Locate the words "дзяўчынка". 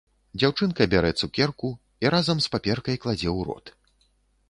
0.39-0.87